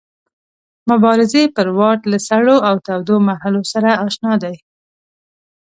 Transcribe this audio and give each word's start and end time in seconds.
مبارزې 0.89 1.43
پر 1.55 1.67
واټ 1.77 1.99
له 2.11 2.17
سړو 2.27 2.57
او 2.67 2.75
تودو 2.85 3.15
مرحلو 3.27 3.61
سره 3.73 3.89
اشنا 4.05 4.33
دی. 4.43 4.55